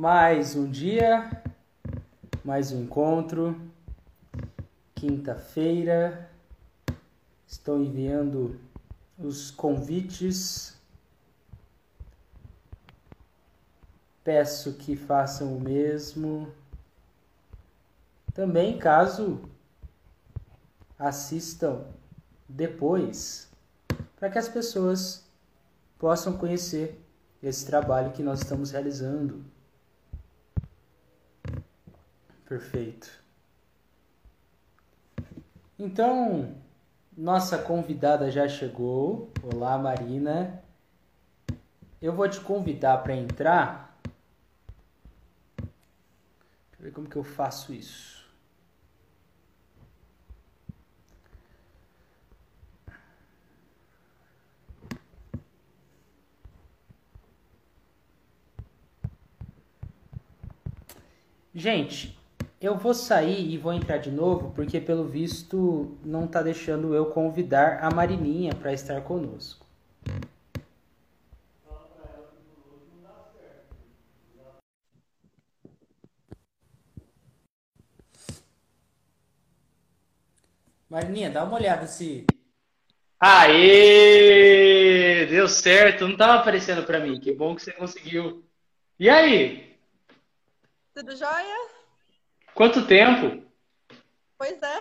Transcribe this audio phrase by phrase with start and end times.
[0.00, 1.30] Mais um dia,
[2.42, 3.54] mais um encontro.
[4.94, 6.30] Quinta-feira,
[7.46, 8.58] estou enviando
[9.18, 10.74] os convites.
[14.24, 16.50] Peço que façam o mesmo.
[18.32, 19.50] Também, caso
[20.98, 21.84] assistam
[22.48, 23.50] depois,
[24.16, 25.26] para que as pessoas
[25.98, 26.98] possam conhecer
[27.42, 29.59] esse trabalho que nós estamos realizando.
[32.50, 33.08] Perfeito.
[35.78, 36.52] Então,
[37.16, 39.32] nossa convidada já chegou.
[39.40, 40.60] Olá, Marina.
[42.02, 43.96] Eu vou te convidar para entrar.
[45.58, 45.70] Deixa
[46.80, 48.28] eu ver como que eu faço isso.
[61.54, 62.19] Gente,
[62.60, 67.06] eu vou sair e vou entrar de novo porque, pelo visto, não está deixando eu
[67.06, 69.66] convidar a Marininha para estar conosco.
[80.88, 82.26] Marininha, dá uma olhada se.
[83.18, 83.66] Aê!
[85.26, 87.18] Deu certo, não estava aparecendo para mim.
[87.20, 88.44] Que bom que você conseguiu.
[88.98, 89.78] E aí?
[90.92, 91.79] Tudo jóia?
[92.60, 93.42] Quanto tempo?
[94.36, 94.80] Pois é.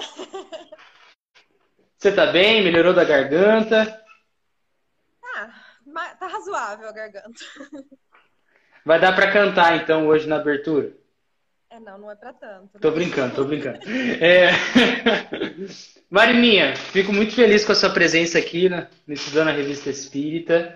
[1.97, 2.61] Você tá bem?
[2.61, 4.03] Melhorou da garganta?
[5.23, 5.49] Ah,
[6.19, 7.39] tá razoável a garganta.
[8.85, 10.91] Vai dar para cantar então hoje na abertura?
[11.69, 12.77] É, não, não é para tanto.
[12.79, 13.79] Tô brincando, tô brincando.
[14.19, 14.49] É...
[16.11, 20.75] Marininha, fico muito feliz com a sua presença aqui na, no Estudando a Revista Espírita.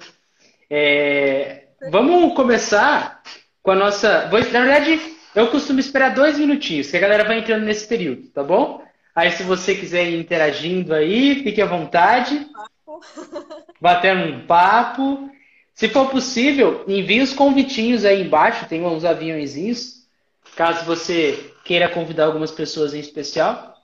[0.69, 1.65] É...
[1.91, 3.21] Vamos começar
[3.61, 4.29] com a nossa.
[4.29, 8.27] Vou, na verdade, eu costumo esperar dois minutinhos, que a galera vai entrando nesse período,
[8.29, 8.83] tá bom?
[9.15, 12.47] Aí, se você quiser ir interagindo aí, fique à vontade.
[13.79, 15.29] Batendo um papo.
[15.73, 20.07] Se for possível, envie os convitinhos aí embaixo, tem uns aviãozinhos.
[20.55, 23.75] Caso você queira convidar algumas pessoas em especial,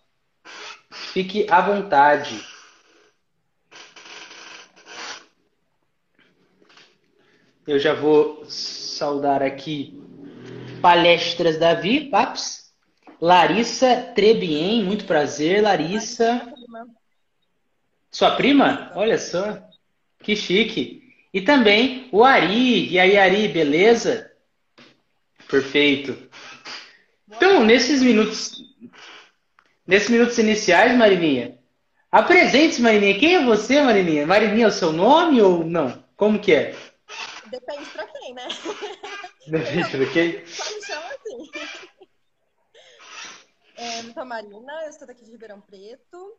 [0.92, 2.46] fique à vontade.
[7.66, 10.00] Eu já vou saudar aqui
[10.82, 12.70] Palestras Davi, Paps.
[13.22, 16.42] Larissa Trebien, muito prazer, Larissa.
[18.10, 18.92] Sua prima?
[18.96, 19.60] Olha só,
[20.24, 21.14] que chique.
[21.34, 22.90] E também o Ari.
[22.90, 24.32] E aí, Ari, beleza?
[25.50, 26.18] Perfeito.
[27.30, 28.64] Então, nesses minutos,
[29.86, 31.58] nesses minutos iniciais, Marininha,
[32.12, 33.20] apresente-se, Marininha.
[33.20, 34.26] Quem é você, Marininha?
[34.26, 36.04] Marininha é o seu nome ou não?
[36.16, 36.76] Como que é?
[37.52, 38.48] Depende pra quem, né?
[40.14, 40.46] Quem?
[40.46, 41.52] Só me chama assim.
[43.82, 46.38] É, então, Marina, eu sou daqui de Ribeirão Preto.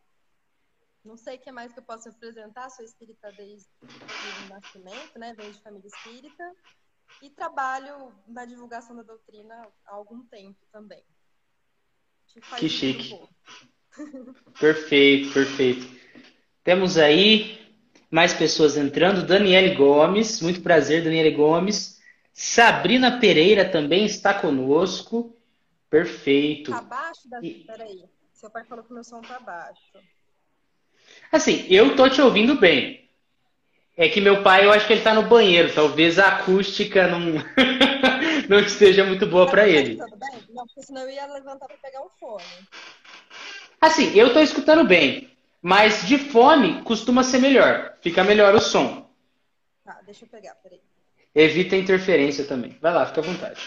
[1.03, 2.69] Não sei o que mais que eu posso apresentar.
[2.69, 5.33] Sou espírita desde o nascimento, né?
[5.33, 6.53] Venho de família espírita.
[7.19, 11.03] E trabalho na divulgação da doutrina há algum tempo também.
[12.57, 13.19] Que chique.
[13.97, 15.87] Um perfeito, perfeito.
[16.63, 17.75] Temos aí
[18.11, 19.25] mais pessoas entrando.
[19.25, 22.00] Daniele Gomes, muito prazer, Daniele Gomes.
[22.33, 25.35] Sabrina Pereira também está conosco.
[25.89, 26.71] Perfeito.
[26.71, 27.47] Tá baixo, Davi?
[27.47, 27.63] E...
[27.65, 28.05] Peraí.
[28.33, 29.99] Seu pai falou que meu som tá baixo.
[31.31, 33.09] Assim, eu tô te ouvindo bem.
[33.95, 35.73] É que meu pai, eu acho que ele tá no banheiro.
[35.73, 37.19] Talvez a acústica não,
[38.49, 39.97] não esteja muito boa para ele.
[39.97, 40.41] Tudo bem?
[40.49, 42.43] Não, porque senão eu ia levantar para pegar o fone.
[43.79, 45.29] Assim, eu tô escutando bem.
[45.61, 47.97] Mas de fone costuma ser melhor.
[48.01, 49.07] Fica melhor o som.
[49.83, 50.81] Tá, deixa eu pegar, peraí.
[51.33, 52.77] Evita a interferência também.
[52.81, 53.59] Vai lá, fica à vontade.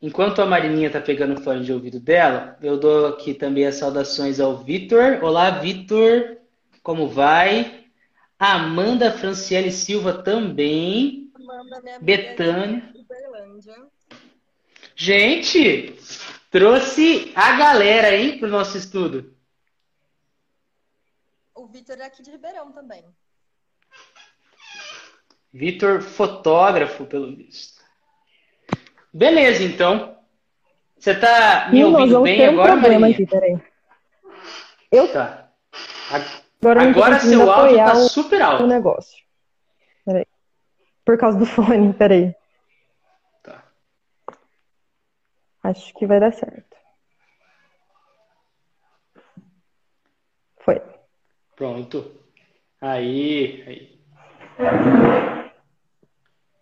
[0.00, 3.76] Enquanto a Marininha tá pegando o fone de ouvido dela, eu dou aqui também as
[3.76, 5.24] saudações ao Vitor.
[5.24, 6.36] Olá, Vitor.
[6.82, 7.86] Como vai?
[8.38, 11.32] Amanda Franciele Silva também.
[11.34, 12.94] Amanda, minha Betânia.
[14.94, 15.94] Gente,
[16.50, 19.33] trouxe a galera, hein, pro nosso estudo.
[21.64, 23.02] O Vitor é aqui de Ribeirão também.
[25.50, 27.82] Vitor, fotógrafo, pelo visto.
[29.10, 30.18] Beleza, então.
[30.98, 33.14] Você tá me Sim, ouvindo bem agora, um problema Maria?
[33.14, 33.58] Aqui, peraí.
[34.92, 35.10] Eu...
[35.10, 35.50] Tá.
[36.60, 38.64] Agora, agora seu áudio tá super alto.
[38.64, 39.24] O negócio.
[40.04, 40.26] Peraí.
[41.02, 42.34] Por causa do fone, peraí.
[43.42, 43.64] Tá.
[45.62, 46.76] Acho que vai dar certo.
[50.58, 50.93] Foi.
[51.64, 52.12] Pronto.
[52.78, 53.98] Aí, aí.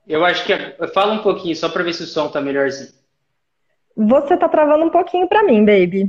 [0.07, 0.53] Eu acho que.
[0.95, 2.93] Fala um pouquinho, só para ver se o som tá melhorzinho.
[3.97, 6.09] Você tá travando um pouquinho para mim, baby.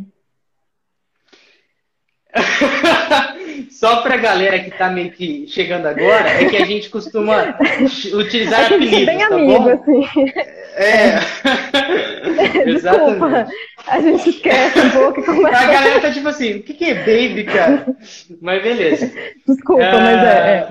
[3.83, 7.53] Só para a galera que está meio que chegando agora, é que a gente costuma
[8.15, 9.69] utilizar a apelidos, gente é bem tá amigo, bom?
[9.73, 10.31] assim.
[10.75, 11.19] É.
[12.63, 13.47] Desculpa,
[13.85, 15.57] a gente esquece um pouco começa.
[15.57, 17.85] A galera tá tipo assim, o que, que é baby, cara?
[18.41, 19.11] Mas beleza.
[19.45, 20.67] Desculpa, Ah, mas é.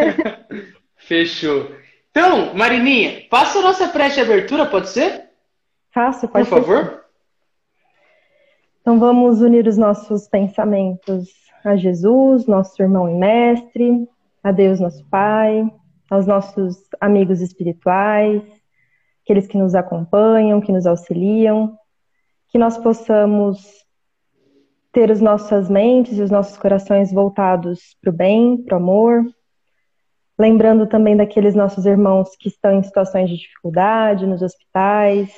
[0.00, 0.62] é.
[0.98, 1.70] Fechou.
[2.10, 5.26] Então, Marininha, faça a nossa prece de abertura, pode ser?
[6.26, 6.50] Por pode ser.
[6.50, 7.04] favor?
[8.80, 14.08] Então vamos unir os nossos pensamentos a Jesus, nosso irmão e mestre,
[14.42, 15.68] a Deus, nosso Pai,
[16.08, 18.42] aos nossos amigos espirituais,
[19.24, 21.76] aqueles que nos acompanham, que nos auxiliam,
[22.48, 23.84] que nós possamos
[24.92, 29.24] ter as nossas mentes e os nossos corações voltados para o bem, para o amor,
[30.38, 35.30] lembrando também daqueles nossos irmãos que estão em situações de dificuldade, nos hospitais,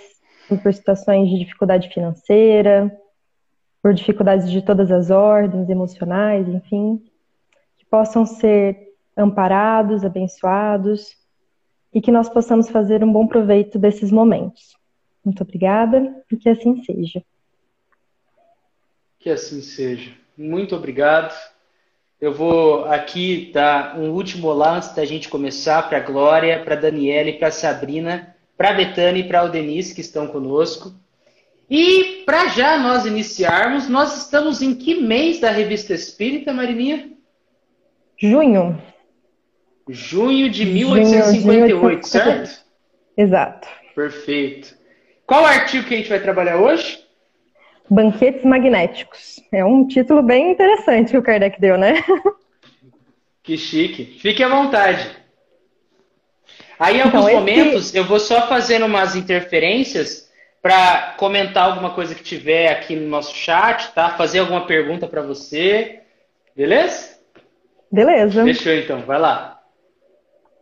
[0.62, 2.94] por situações de dificuldade financeira,
[3.82, 7.02] por dificuldades de todas as ordens, emocionais, enfim,
[7.78, 11.16] que possam ser amparados, abençoados
[11.92, 14.76] e que nós possamos fazer um bom proveito desses momentos.
[15.24, 17.22] Muito obrigada e que assim seja.
[19.18, 20.12] Que assim seja.
[20.36, 21.34] Muito obrigado.
[22.20, 26.74] Eu vou aqui dar um último olá antes da gente começar para a Glória, para
[26.74, 30.92] a Daniela para a Sabrina, para a Betânia e para o Denise que estão conosco.
[31.70, 37.10] E para já nós iniciarmos, nós estamos em que mês da Revista Espírita, Marininha?
[38.16, 38.80] Junho.
[39.88, 42.06] Junho de Junho, 1858, 1858.
[42.06, 42.64] certo?
[43.16, 43.68] Exato.
[43.94, 44.76] Perfeito.
[45.26, 47.04] Qual artigo que a gente vai trabalhar hoje?
[47.90, 49.40] Banquetes magnéticos.
[49.52, 51.94] É um título bem interessante que o Kardec deu, né?
[53.42, 54.04] Que chique.
[54.20, 55.08] Fique à vontade.
[56.78, 60.27] Aí, em Então, alguns esse- momentos, eu vou só fazendo umas interferências
[60.62, 64.10] para comentar alguma coisa que tiver aqui no nosso chat, tá?
[64.10, 66.00] Fazer alguma pergunta para você.
[66.54, 67.18] Beleza?
[67.90, 68.44] Beleza.
[68.44, 69.60] Fechou então, vai lá.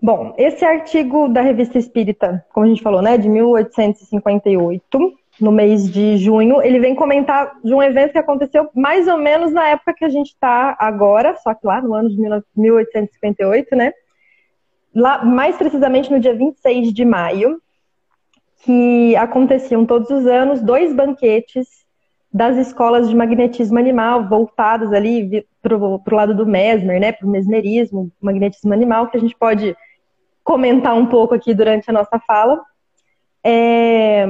[0.01, 5.91] Bom, esse artigo da Revista Espírita, como a gente falou, né, de 1858, no mês
[5.91, 9.95] de junho, ele vem comentar de um evento que aconteceu mais ou menos na época
[9.95, 13.93] que a gente está agora, só que lá no ano de 1858, né?
[14.95, 17.61] Lá, mais precisamente no dia 26 de maio,
[18.65, 21.67] que aconteciam todos os anos dois banquetes
[22.33, 27.31] das escolas de magnetismo animal, voltadas ali para o lado do Mesmer, né, para o
[27.31, 29.77] mesmerismo, magnetismo animal, que a gente pode
[30.45, 32.61] comentar um pouco aqui durante a nossa fala.
[33.43, 34.27] É,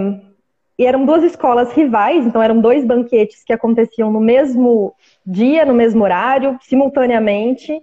[0.78, 4.94] E eram duas escolas rivais, então eram dois banquetes que aconteciam no mesmo
[5.24, 7.80] dia, no mesmo horário, simultaneamente.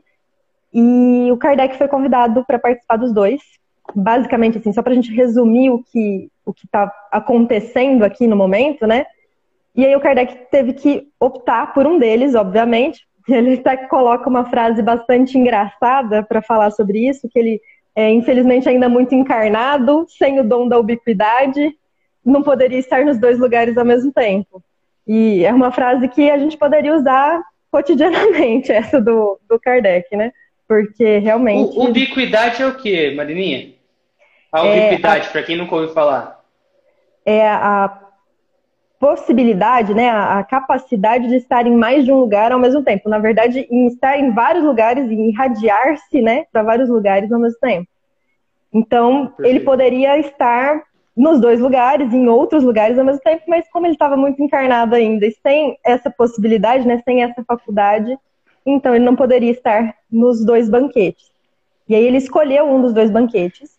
[0.72, 3.42] E o Kardec foi convidado para participar dos dois.
[3.96, 8.36] Basicamente, assim, só para a gente resumir o que o que está acontecendo aqui no
[8.36, 9.06] momento, né?
[9.76, 13.06] E aí o Kardec teve que optar por um deles, obviamente.
[13.28, 17.62] Ele até coloca uma frase bastante engraçada para falar sobre isso, que ele
[17.96, 21.74] é infelizmente ainda muito encarnado, sem o dom da ubiquidade,
[22.26, 24.64] não poderia estar nos dois lugares ao mesmo tempo.
[25.08, 27.42] E é uma frase que a gente poderia usar
[27.72, 30.32] cotidianamente, essa do, do Kardec, né?
[30.68, 31.78] Porque realmente.
[31.78, 33.74] O, ubiquidade é o que, Marininha?
[34.52, 36.33] A É, ubiquidade, para quem nunca ouviu falar.
[37.26, 38.00] É a
[39.00, 43.10] possibilidade, né, a a capacidade de estar em mais de um lugar ao mesmo tempo.
[43.10, 47.60] Na verdade, em estar em vários lugares e irradiar-se, né, para vários lugares ao mesmo
[47.60, 47.88] tempo.
[48.74, 49.50] Então, Perfeito.
[49.50, 50.84] ele poderia estar
[51.16, 54.96] nos dois lugares, em outros lugares ao mesmo tempo, mas como ele estava muito encarnado
[54.96, 58.18] ainda e sem essa possibilidade, né, sem essa faculdade,
[58.66, 61.32] então ele não poderia estar nos dois banquetes.
[61.88, 63.78] E aí ele escolheu um dos dois banquetes.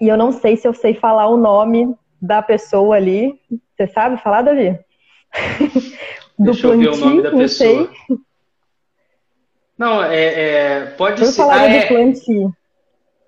[0.00, 3.34] E eu não sei se eu sei falar o nome da pessoa ali.
[3.76, 4.78] Você sabe falar, Davi?
[6.38, 7.90] Do Deixa eu ver o nome da não pessoa.
[8.08, 8.16] sei.
[9.76, 11.32] Não, é, é, pode ser.
[11.36, 11.86] falaria Ah, do é.
[11.86, 12.48] Planti.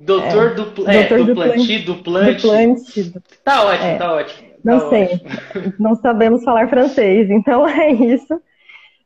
[0.01, 2.35] Doutor do, pl- é, Doutor do do Planti, do Plante.
[2.35, 3.13] Do Planti.
[3.45, 3.97] Tá ótimo, É.
[3.99, 4.49] tá ótimo.
[4.65, 5.05] Não tá sei.
[5.05, 5.75] ótimo.
[5.79, 8.41] Não sabemos falar francês, então é isso.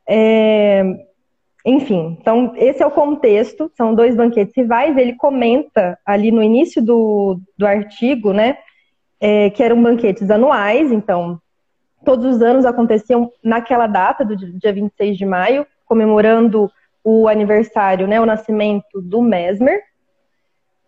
[0.09, 0.83] É,
[1.67, 4.97] Enfim, então esse é o contexto, são dois banquetes rivais.
[4.97, 8.57] Ele comenta ali no início do, do artigo, né,
[9.27, 11.41] é, que eram banquetes anuais, então
[12.05, 16.71] todos os anos aconteciam naquela data, do dia 26 de maio, comemorando
[17.03, 19.81] o aniversário, né, o nascimento do Mesmer.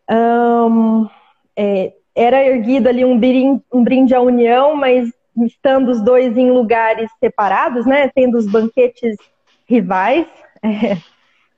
[0.07, 1.09] Ahn,
[1.57, 6.51] é, era erguido ali um brinde, um brinde à união, mas estando os dois em
[6.51, 8.11] lugares separados, né?
[8.15, 9.17] Tendo os banquetes
[9.67, 10.27] rivais,
[10.63, 10.99] é,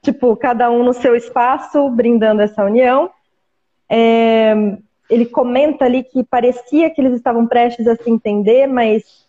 [0.00, 3.11] tipo, cada um no seu espaço, brindando essa união.
[3.90, 4.78] É,
[5.10, 9.26] ele comenta ali que parecia que eles estavam prestes a se entender, mas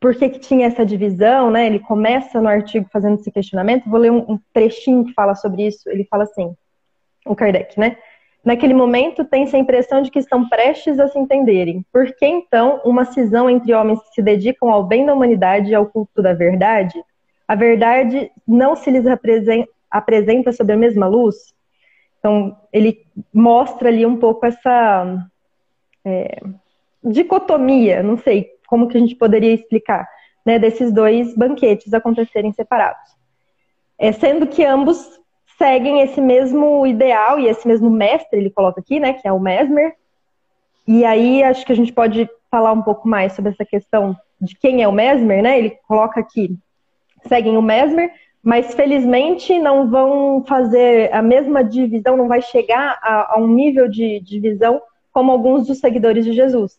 [0.00, 1.66] por que, que tinha essa divisão, né?
[1.66, 3.88] Ele começa no artigo fazendo esse questionamento.
[3.88, 5.88] Vou ler um, um trechinho que fala sobre isso.
[5.88, 6.54] Ele fala assim,
[7.24, 7.96] o Kardec, né?
[8.44, 11.86] Naquele momento, tem-se a impressão de que estão prestes a se entenderem.
[11.92, 15.74] Por que, então, uma cisão entre homens que se dedicam ao bem da humanidade e
[15.74, 17.00] ao culto da verdade?
[17.46, 19.04] A verdade não se lhes
[19.88, 21.54] apresenta sob a mesma luz?
[22.22, 25.28] Então, ele mostra ali um pouco essa
[26.04, 26.40] é,
[27.02, 30.08] dicotomia, não sei como que a gente poderia explicar,
[30.46, 33.10] né, desses dois banquetes acontecerem separados.
[33.98, 35.20] É, sendo que ambos
[35.58, 39.40] seguem esse mesmo ideal e esse mesmo mestre, ele coloca aqui, né, que é o
[39.40, 39.96] Mesmer.
[40.86, 44.56] E aí acho que a gente pode falar um pouco mais sobre essa questão de
[44.56, 45.58] quem é o Mesmer, né?
[45.58, 46.56] Ele coloca aqui,
[47.26, 48.12] seguem o Mesmer,
[48.42, 53.88] mas felizmente não vão fazer a mesma divisão, não vai chegar a, a um nível
[53.88, 54.82] de divisão
[55.12, 56.78] como alguns dos seguidores de Jesus.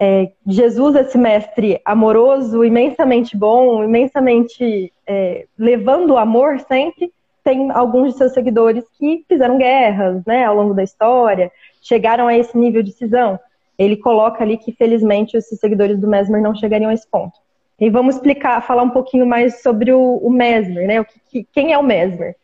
[0.00, 7.12] É, Jesus, esse mestre amoroso, imensamente bom, imensamente é, levando o amor sempre,
[7.44, 12.36] tem alguns de seus seguidores que fizeram guerras, né, ao longo da história, chegaram a
[12.36, 13.38] esse nível de cisão.
[13.78, 17.41] Ele coloca ali que, felizmente, esses seguidores do Mesmer não chegariam a esse ponto.
[17.82, 21.00] E vamos explicar, falar um pouquinho mais sobre o, o Mesmer, né?
[21.00, 22.36] O que, quem é o Mesmer?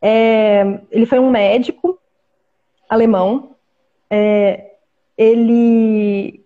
[0.00, 1.98] É, ele foi um médico
[2.88, 3.54] alemão.
[4.08, 4.70] É,
[5.14, 6.42] ele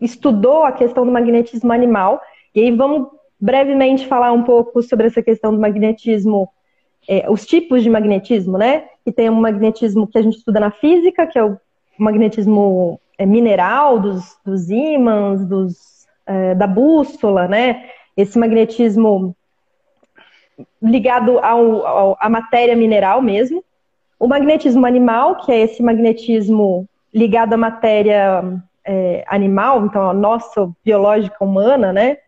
[0.00, 2.20] estudou a questão do magnetismo animal.
[2.52, 6.48] E aí vamos brevemente falar um pouco sobre essa questão do magnetismo
[7.08, 8.88] é, os tipos de magnetismo, né?
[9.04, 11.56] Que tem um magnetismo que a gente estuda na física, que é o
[11.96, 15.97] magnetismo é, mineral, dos, dos ímãs, dos,
[16.28, 17.88] é, da bússola, né?
[18.16, 19.34] Esse magnetismo
[20.82, 23.64] ligado ao, ao, à matéria mineral mesmo.
[24.20, 28.44] O magnetismo animal, que é esse magnetismo ligado à matéria
[28.84, 32.18] é, animal, então a nossa biológica humana, né?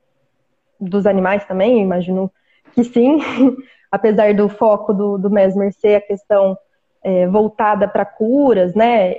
[0.80, 2.30] Dos animais também, imagino
[2.74, 3.18] que sim.
[3.92, 6.56] apesar do foco do, do Mesmer ser a questão
[7.02, 9.14] é, voltada para curas, né?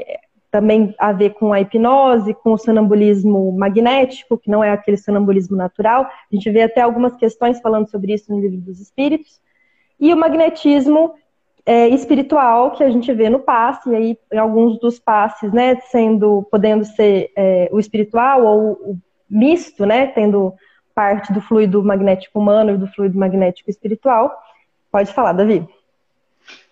[0.52, 5.56] Também a ver com a hipnose, com o sonambulismo magnético, que não é aquele sonambulismo
[5.56, 6.04] natural.
[6.04, 9.40] A gente vê até algumas questões falando sobre isso no livro dos Espíritos.
[10.00, 11.14] E o magnetismo
[11.66, 15.80] é, espiritual que a gente vê no passe, e aí em alguns dos passes, né,
[15.90, 18.98] sendo, podendo ser é, o espiritual ou o
[19.30, 20.54] misto, né, tendo
[20.94, 24.36] parte do fluido magnético humano e do fluido magnético espiritual.
[24.92, 25.66] Pode falar, Davi.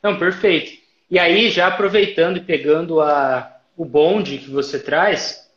[0.03, 0.71] Não, perfeito.
[1.09, 5.49] E aí, já aproveitando e pegando a, o bonde que você traz,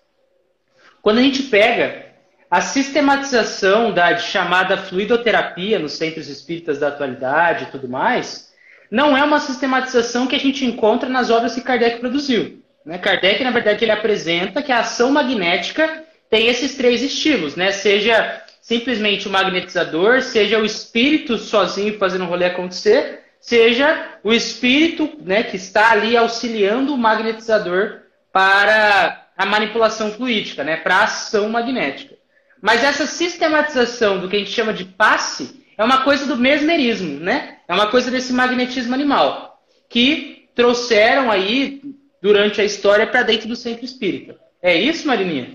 [1.03, 2.07] quando a gente pega
[2.49, 8.53] a sistematização da chamada fluidoterapia nos centros espíritas da atualidade e tudo mais,
[8.89, 12.63] não é uma sistematização que a gente encontra nas obras que Kardec produziu.
[12.87, 12.97] Né?
[12.97, 17.73] Kardec, na verdade, ele apresenta que a ação magnética tem esses três estilos, né?
[17.73, 25.11] Seja simplesmente o magnetizador, seja o espírito sozinho fazendo o rolê acontecer, seja o espírito
[25.21, 28.02] né, que está ali auxiliando o magnetizador
[28.33, 32.17] para a manipulação fluídica, né, para a ação magnética.
[32.61, 37.19] Mas essa sistematização do que a gente chama de passe é uma coisa do mesmerismo,
[37.19, 37.59] né?
[37.67, 41.81] É uma coisa desse magnetismo animal, que trouxeram aí,
[42.21, 44.37] durante a história, para dentro do centro espírita.
[44.63, 45.51] É isso, Marininha?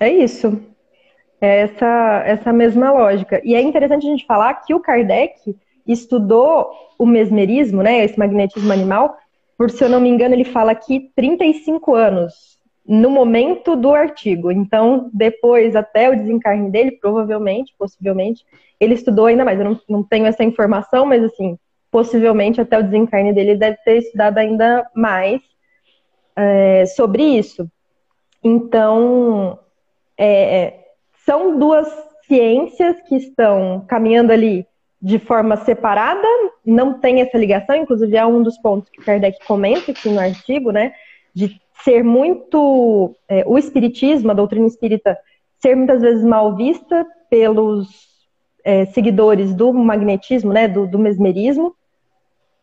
[0.00, 0.60] É isso.
[1.40, 3.40] É essa, essa mesma lógica.
[3.44, 5.54] E é interessante a gente falar que o Kardec
[5.86, 9.16] estudou o mesmerismo, né, esse magnetismo animal,
[9.56, 14.50] por se eu não me engano, ele fala aqui 35 anos no momento do artigo.
[14.52, 18.44] Então, depois, até o desencarne dele, provavelmente, possivelmente,
[18.78, 19.58] ele estudou ainda mais.
[19.58, 21.58] Eu não, não tenho essa informação, mas assim,
[21.90, 25.40] possivelmente até o desencarne dele ele deve ter estudado ainda mais
[26.36, 27.68] é, sobre isso.
[28.44, 29.58] Então,
[30.18, 30.74] é,
[31.24, 31.88] são duas
[32.26, 34.66] ciências que estão caminhando ali
[35.06, 36.26] de forma separada,
[36.64, 40.72] não tem essa ligação, inclusive é um dos pontos que Kardec comenta aqui no artigo,
[40.72, 40.92] né,
[41.32, 45.16] de ser muito, é, o espiritismo, a doutrina espírita,
[45.60, 47.86] ser muitas vezes mal vista pelos
[48.64, 51.72] é, seguidores do magnetismo, né, do, do mesmerismo,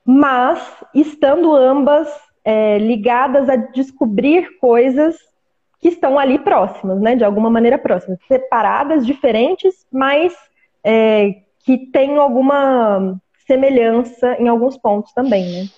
[0.05, 0.59] mas
[0.93, 2.09] estando ambas
[2.43, 5.15] é, ligadas a descobrir coisas
[5.79, 7.15] que estão ali próximas, né?
[7.15, 10.33] De alguma maneira próximas, separadas, diferentes, mas
[10.83, 15.69] é, que têm alguma semelhança em alguns pontos também, né?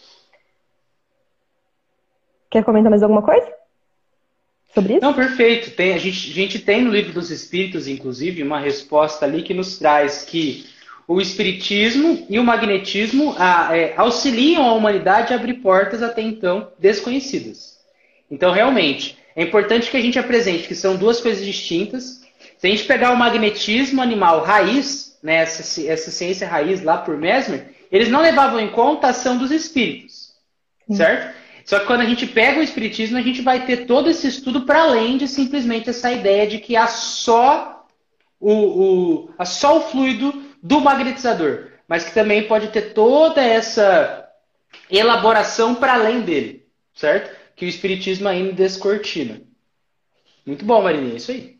[2.49, 3.51] Quer comentar mais alguma coisa?
[4.73, 5.01] Sobre isso?
[5.01, 5.71] Não, perfeito.
[5.71, 9.53] Tem, a, gente, a gente tem no livro dos Espíritos, inclusive, uma resposta ali que
[9.53, 10.65] nos traz que
[11.07, 16.71] o espiritismo e o magnetismo a, é, auxiliam a humanidade a abrir portas até então
[16.79, 17.77] desconhecidas.
[18.29, 22.21] Então, realmente, é importante que a gente apresente que são duas coisas distintas.
[22.57, 27.17] Se a gente pegar o magnetismo animal raiz, né, essa, essa ciência raiz lá por
[27.17, 30.33] Mesmer, eles não levavam em conta a ação dos espíritos,
[30.87, 30.95] Sim.
[30.95, 31.35] certo?
[31.65, 34.61] Só que quando a gente pega o espiritismo, a gente vai ter todo esse estudo
[34.67, 37.87] para além de simplesmente essa ideia de que há só
[38.39, 44.29] o, o, há só o fluido do magnetizador, mas que também pode ter toda essa
[44.91, 47.35] elaboração para além dele, certo?
[47.55, 49.41] Que o espiritismo ainda descortina.
[50.45, 51.57] Muito bom, Marinha, é isso aí.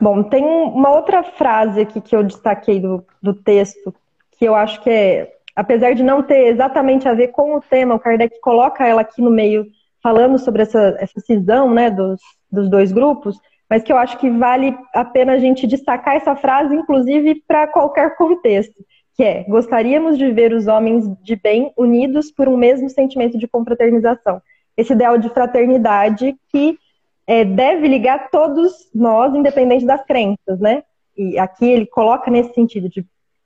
[0.00, 3.94] Bom, tem uma outra frase aqui que eu destaquei do, do texto,
[4.38, 7.94] que eu acho que é apesar de não ter exatamente a ver com o tema,
[7.94, 9.66] o Kardec coloca ela aqui no meio,
[10.02, 12.20] falando sobre essa, essa cisão né, dos,
[12.52, 16.36] dos dois grupos, mas que eu acho que vale a pena a gente destacar essa
[16.36, 18.84] frase, inclusive, para qualquer contexto,
[19.16, 23.48] que é, gostaríamos de ver os homens de bem unidos por um mesmo sentimento de
[23.48, 24.42] confraternização.
[24.76, 26.78] Esse ideal de fraternidade que
[27.26, 30.84] é, deve ligar todos nós, independente das crenças, né?
[31.16, 33.04] E aqui ele coloca nesse sentido de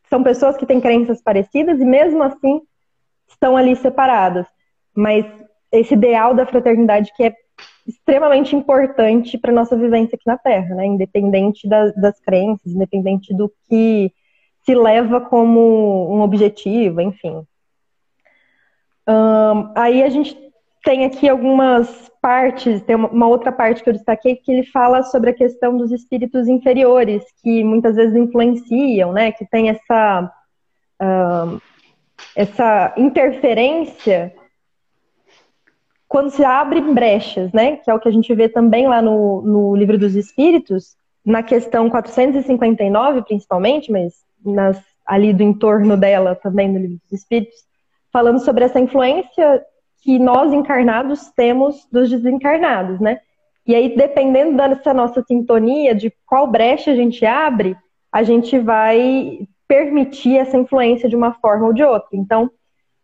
[0.08, 2.60] são pessoas que têm crenças parecidas e mesmo assim
[3.28, 4.46] estão ali separadas.
[4.94, 5.24] Mas
[5.70, 7.34] esse ideal da fraternidade que é
[7.86, 10.86] extremamente importante para nossa vivência aqui na Terra, né?
[10.86, 14.12] Independente das, das crenças, independente do que
[14.62, 17.46] se leva como um objetivo, enfim.
[19.08, 20.49] Um, aí a gente
[20.82, 25.30] tem aqui algumas partes, tem uma outra parte que eu destaquei que ele fala sobre
[25.30, 29.32] a questão dos espíritos inferiores, que muitas vezes influenciam, né?
[29.32, 30.32] Que tem essa,
[31.02, 31.60] uh,
[32.34, 34.34] essa interferência
[36.08, 37.76] quando se abre brechas, né?
[37.76, 41.42] Que é o que a gente vê também lá no, no livro dos Espíritos, na
[41.42, 47.56] questão 459, principalmente, mas nas, ali do entorno dela também no livro dos Espíritos,
[48.10, 49.62] falando sobre essa influência
[50.00, 53.20] que nós encarnados temos dos desencarnados, né?
[53.66, 57.76] E aí, dependendo dessa nossa sintonia, de qual brecha a gente abre,
[58.10, 62.08] a gente vai permitir essa influência de uma forma ou de outra.
[62.12, 62.50] Então,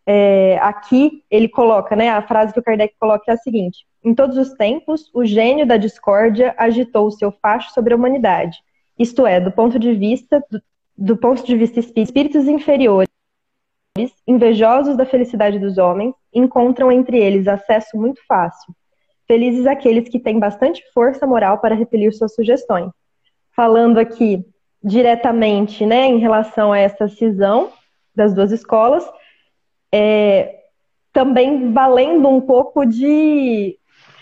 [0.07, 4.15] é, aqui ele coloca, né, a frase que o Kardec coloca é a seguinte: Em
[4.15, 8.59] todos os tempos, o gênio da discórdia agitou o seu facho sobre a humanidade.
[8.99, 10.63] Isto é, do ponto de vista do,
[10.97, 13.16] do ponto de vista espíritos inferiores
[14.27, 18.75] invejosos da felicidade dos homens, encontram entre eles acesso muito fácil.
[19.27, 22.91] Felizes aqueles que têm bastante força moral para repelir suas sugestões.
[23.55, 24.45] Falando aqui
[24.83, 27.73] diretamente né, em relação a essa cisão
[28.15, 29.05] das duas escolas,
[29.93, 30.61] é,
[31.13, 33.77] também valendo um pouco de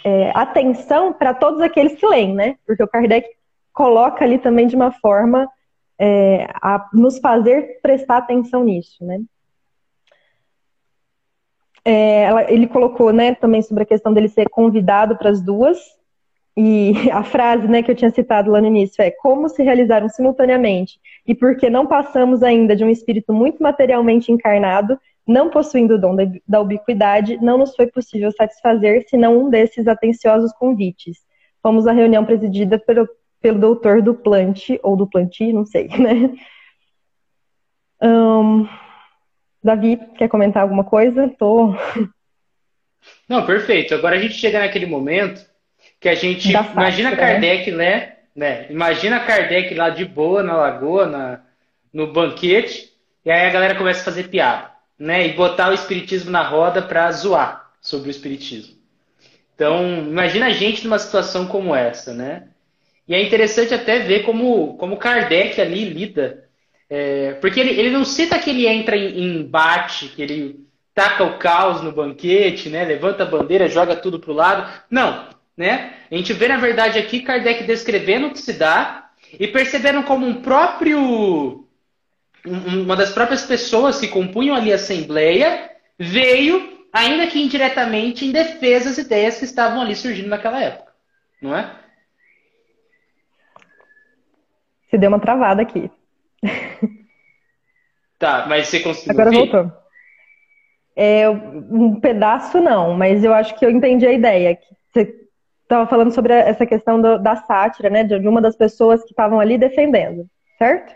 [0.05, 2.57] é, atenção para todos aqueles que leem, né?
[2.67, 3.29] Porque o Kardec
[3.73, 5.49] coloca ali também de uma forma
[5.99, 9.21] é, a nos fazer prestar atenção nisso, né?
[11.85, 15.79] É, ela, ele colocou, né, também sobre a questão dele ser convidado para as duas.
[16.57, 20.09] E a frase, né, que eu tinha citado lá no início é: como se realizaram
[20.09, 25.99] simultaneamente e porque não passamos ainda de um espírito muito materialmente encarnado, não possuindo o
[25.99, 31.19] dom da, da ubiquidade, não nos foi possível satisfazer senão um desses atenciosos convites.
[31.63, 33.09] Fomos à reunião presidida pelo,
[33.41, 35.09] pelo doutor do Plante, ou do
[35.53, 36.35] não sei, né?
[38.03, 38.69] Um,
[39.65, 41.33] Davi, quer comentar alguma coisa?
[41.39, 41.75] Tô.
[43.27, 43.95] Não, perfeito.
[43.95, 45.45] Agora a gente chega naquele momento
[45.99, 46.53] que a gente.
[46.53, 47.17] imagina né?
[47.17, 48.13] Kardec, né?
[48.37, 48.67] né?
[48.69, 51.41] Imagina Kardec lá de boa na lagoa, na,
[51.91, 52.93] no banquete,
[53.25, 55.27] e aí a galera começa a fazer piada, né?
[55.27, 58.75] E botar o espiritismo na roda para zoar sobre o espiritismo.
[59.55, 62.49] Então, imagina a gente numa situação como essa, né?
[63.09, 66.44] E é interessante até ver como, como Kardec ali lida
[66.97, 71.25] é, porque ele, ele não cita que ele entra em, em embate, que ele taca
[71.25, 72.85] o caos no banquete, né?
[72.85, 74.73] Levanta a bandeira, joga tudo pro lado.
[74.89, 75.95] Não, né?
[76.09, 80.25] A gente vê na verdade aqui Kardec descrevendo o que se dá e percebendo como
[80.25, 81.67] um próprio
[82.47, 88.91] uma das próprias pessoas que compunham ali a assembleia veio, ainda que indiretamente, em defesa
[88.91, 90.93] das ideias que estavam ali surgindo naquela época,
[91.43, 91.75] não é?
[94.89, 95.91] Se deu uma travada aqui.
[98.19, 99.13] Tá, mas você conseguiu.
[99.13, 99.51] Agora ouvir?
[99.51, 99.73] voltou.
[100.97, 104.57] É, um pedaço não, mas eu acho que eu entendi a ideia.
[104.93, 105.15] Você
[105.63, 108.05] estava falando sobre essa questão do, da sátira, né?
[108.05, 110.27] De uma das pessoas que estavam ali defendendo,
[110.57, 110.95] certo?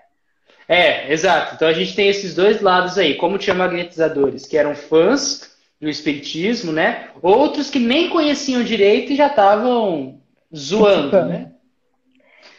[0.69, 1.55] É, exato.
[1.55, 3.15] Então a gente tem esses dois lados aí.
[3.17, 7.09] Como tinha magnetizadores que eram fãs do espiritismo, né?
[7.21, 10.21] Outros que nem conheciam direito e já estavam
[10.55, 11.53] zoando, né?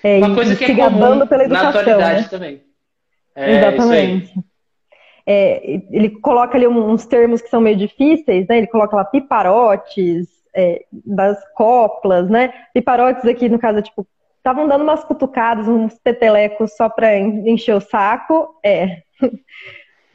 [0.04, 2.28] É, Uma coisa que é comum pela educação, na atualidade né?
[2.30, 2.69] também.
[3.40, 4.34] É, Exatamente.
[5.26, 8.58] É, ele coloca ali uns termos que são meio difíceis, né?
[8.58, 12.52] Ele coloca lá piparotes, é, das coplas, né?
[12.74, 14.06] Piparotes aqui, no caso, tipo,
[14.38, 18.56] estavam dando umas cutucadas, uns petelecos só para encher o saco.
[18.64, 19.04] É.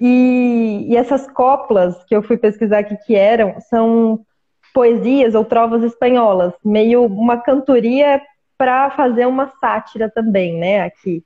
[0.00, 4.26] E, e, essas coplas que eu fui pesquisar aqui que eram, são
[4.74, 8.20] poesias ou trovas espanholas, meio uma cantoria
[8.58, 11.22] para fazer uma sátira também, né, aqui.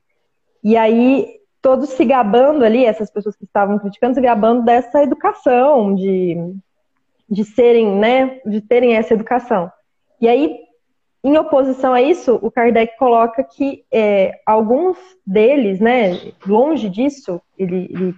[0.62, 5.94] E aí todos se gabando ali, essas pessoas que estavam criticando, se gabando dessa educação,
[5.94, 6.36] de,
[7.28, 9.70] de serem, né, de terem essa educação.
[10.20, 10.58] E aí,
[11.22, 17.88] em oposição a isso, o Kardec coloca que é, alguns deles, né, longe disso, ele,
[17.90, 18.14] ele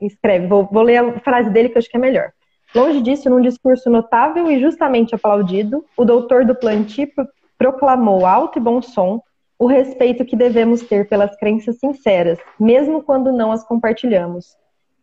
[0.00, 2.32] escreve, vou, vou ler a frase dele que eu acho que é melhor.
[2.74, 7.08] Longe disso, num discurso notável e justamente aplaudido, o doutor do plantio
[7.56, 9.22] proclamou alto e bom som
[9.58, 14.56] o respeito que devemos ter pelas crenças sinceras, mesmo quando não as compartilhamos.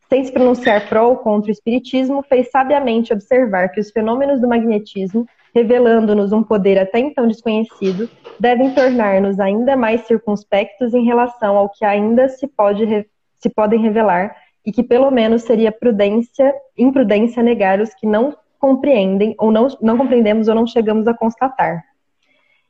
[0.07, 4.47] Sem se pronunciar pró ou contra o espiritismo, fez sabiamente observar que os fenômenos do
[4.47, 11.69] magnetismo, revelando-nos um poder até então desconhecido, devem tornar-nos ainda mais circunspectos em relação ao
[11.69, 17.81] que ainda se, pode, se podem revelar e que pelo menos seria prudência, imprudência negar
[17.81, 21.83] os que não compreendem ou não, não compreendemos ou não chegamos a constatar.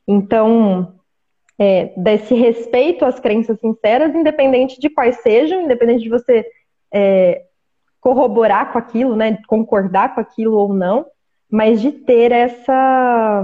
[0.06, 0.95] Então,
[1.58, 6.46] é, desse respeito às crenças sinceras, independente de quais sejam, independente de você
[6.92, 7.44] é,
[8.00, 11.06] corroborar com aquilo, né, concordar com aquilo ou não,
[11.50, 13.42] mas de ter essa,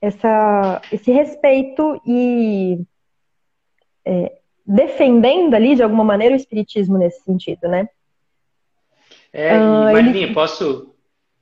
[0.00, 2.78] essa esse respeito e
[4.04, 4.32] é,
[4.66, 7.88] defendendo ali de alguma maneira o espiritismo nesse sentido, né?
[9.32, 10.34] É, ah, Marilinha, ele...
[10.34, 10.94] posso,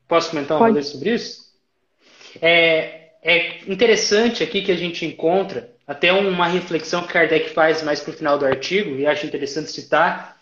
[0.08, 1.52] posso comentar uma vez sobre isso?
[2.40, 8.00] É, é interessante aqui que a gente encontra até uma reflexão que Kardec faz mais
[8.00, 10.40] para o final do artigo, e acho interessante citar,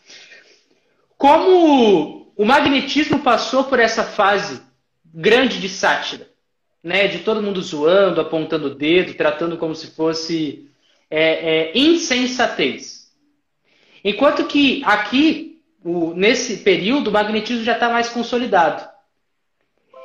[1.19, 4.63] como o magnetismo passou por essa fase
[5.05, 6.29] grande de sátira,
[6.83, 10.71] né, de todo mundo zoando, apontando o dedo, tratando como se fosse
[11.11, 13.11] é, é, insensatez.
[14.05, 18.89] Enquanto que aqui, o, nesse período, o magnetismo já está mais consolidado.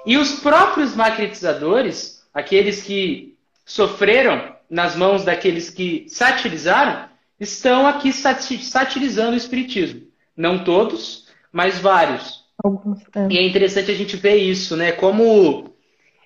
[0.07, 9.33] E os próprios magnetizadores, aqueles que sofreram nas mãos daqueles que satirizaram, estão aqui satirizando
[9.33, 10.01] o Espiritismo.
[10.35, 12.45] Não todos, mas vários.
[12.63, 13.27] Alguns, é.
[13.29, 14.91] E é interessante a gente ver isso, né?
[14.91, 15.73] Como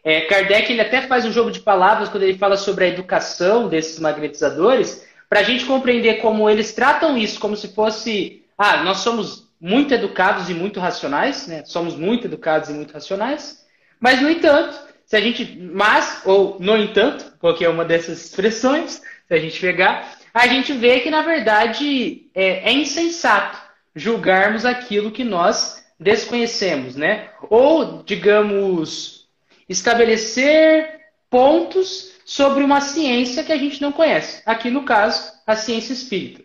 [0.03, 3.67] é, Kardec ele até faz um jogo de palavras quando ele fala sobre a educação
[3.67, 8.43] desses magnetizadores, para a gente compreender como eles tratam isso como se fosse.
[8.57, 11.63] Ah, nós somos muito educados e muito racionais, né?
[11.65, 13.65] Somos muito educados e muito racionais,
[13.99, 15.59] mas, no entanto, se a gente.
[15.59, 20.99] Mas, ou no entanto, qualquer uma dessas expressões, se a gente pegar, a gente vê
[20.99, 23.57] que, na verdade, é, é insensato
[23.95, 27.29] julgarmos aquilo que nós desconhecemos, né?
[27.49, 29.27] Ou, digamos,
[29.67, 34.43] estabelecer pontos sobre uma ciência que a gente não conhece.
[34.45, 36.43] Aqui, no caso, a ciência espírita,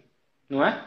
[0.49, 0.83] não é?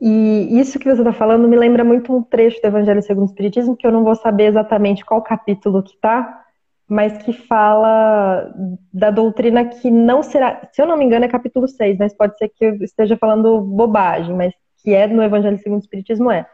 [0.00, 3.30] E isso que você está falando me lembra muito um trecho do Evangelho segundo o
[3.30, 6.43] Espiritismo, que eu não vou saber exatamente qual capítulo que está,
[6.88, 8.52] mas que fala
[8.92, 12.36] da doutrina que não será, se eu não me engano, é capítulo 6, mas pode
[12.36, 16.46] ser que eu esteja falando bobagem, mas que é no Evangelho segundo o Espiritismo é,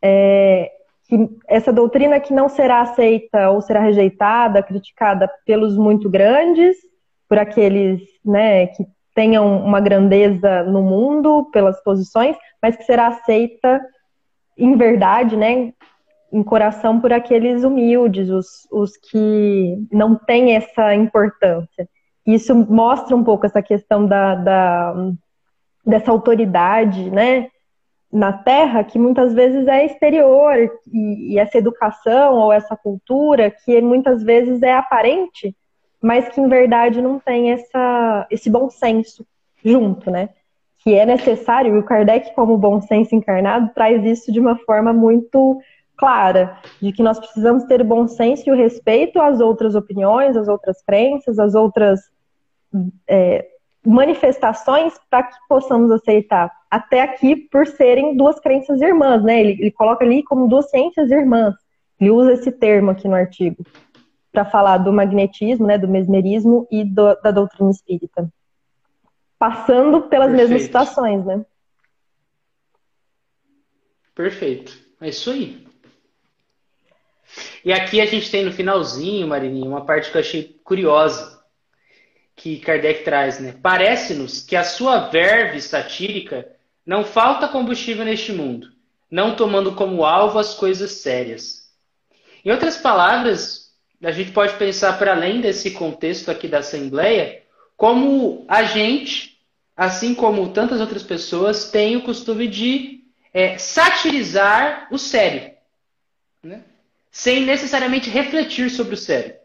[0.00, 0.70] é
[1.08, 6.76] que essa doutrina que não será aceita ou será rejeitada, criticada pelos muito grandes,
[7.28, 13.80] por aqueles né, que tenham uma grandeza no mundo, pelas posições, mas que será aceita
[14.56, 15.72] em verdade, né,
[16.34, 21.88] em coração por aqueles humildes, os, os que não têm essa importância.
[22.26, 24.94] Isso mostra um pouco essa questão da, da
[25.86, 27.48] dessa autoridade, né,
[28.10, 30.56] na Terra que muitas vezes é exterior
[30.92, 35.54] e, e, essa educação ou essa cultura que muitas vezes é aparente,
[36.02, 39.24] mas que em verdade não tem essa, esse bom senso
[39.64, 40.30] junto, né?
[40.82, 44.92] Que é necessário, e o Kardec, como bom senso encarnado, traz isso de uma forma
[44.92, 45.60] muito
[45.96, 50.48] clara, de que nós precisamos ter bom senso e o respeito às outras opiniões, às
[50.48, 52.00] outras crenças, às outras
[53.08, 53.46] é,
[53.84, 56.50] manifestações para que possamos aceitar.
[56.70, 59.40] Até aqui, por serem duas crenças irmãs, né?
[59.40, 61.54] Ele, ele coloca ali como duas ciências irmãs.
[62.00, 63.64] Ele usa esse termo aqui no artigo
[64.32, 68.28] para falar do magnetismo, né, do mesmerismo e do, da doutrina espírita.
[69.38, 70.50] Passando pelas Perfeito.
[70.50, 71.46] mesmas situações, né?
[74.12, 74.76] Perfeito.
[75.00, 75.64] É isso aí.
[77.64, 81.34] E aqui a gente tem no finalzinho, Marininha, uma parte que eu achei curiosa
[82.36, 83.54] que Kardec traz, né?
[83.62, 86.48] Parece-nos que a sua verve satírica
[86.84, 88.68] não falta combustível neste mundo,
[89.10, 91.70] não tomando como alvo as coisas sérias.
[92.44, 97.42] Em outras palavras, a gente pode pensar para além desse contexto aqui da Assembleia,
[97.76, 99.38] como a gente,
[99.76, 105.53] assim como tantas outras pessoas, tem o costume de é, satirizar o sério?
[107.14, 109.36] Sem necessariamente refletir sobre o sério.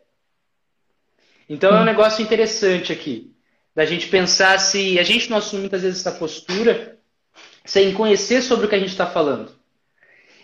[1.47, 3.32] Então é um negócio interessante aqui,
[3.75, 6.97] da gente pensar se a gente não assume muitas vezes essa postura
[7.63, 9.51] sem conhecer sobre o que a gente está falando.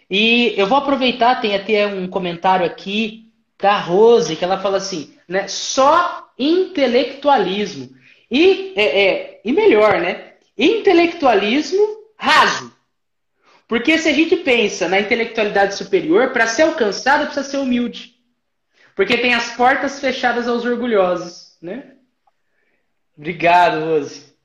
[0.08, 5.16] E eu vou aproveitar, tem até um comentário aqui da Rose, que ela fala assim,
[5.28, 7.90] né, só intelectualismo.
[8.30, 10.34] E, é, é, e melhor, né?
[10.56, 11.82] Intelectualismo
[12.16, 12.72] raso.
[13.68, 18.16] Porque se a gente pensa na intelectualidade superior, para ser alcançada precisa ser humilde.
[18.96, 21.94] Porque tem as portas fechadas aos orgulhosos, né?
[23.18, 24.36] Obrigado, Rose.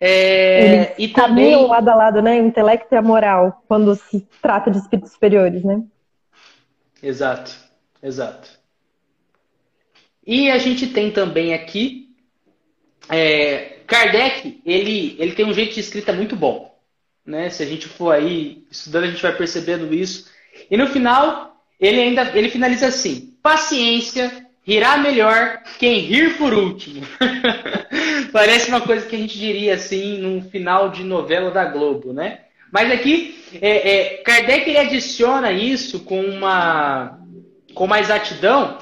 [0.00, 2.40] É, e também lado a lado, né?
[2.40, 5.82] O intelecto e a moral, quando se trata de espíritos superiores, né?
[7.02, 7.52] Exato,
[8.02, 8.50] exato.
[10.26, 12.14] E a gente tem também aqui
[13.08, 16.73] é, Kardec, ele, ele tem um jeito de escrita muito bom.
[17.26, 17.50] Né?
[17.50, 20.28] Se a gente for aí estudando, a gente vai percebendo isso.
[20.70, 27.06] E no final, ele ainda ele finaliza assim: paciência, rirá melhor quem rir por último.
[28.32, 32.40] Parece uma coisa que a gente diria assim num final de novela da Globo, né?
[32.72, 37.20] Mas aqui, é, é, Kardec ele adiciona isso com uma,
[37.72, 38.78] com uma exatidão,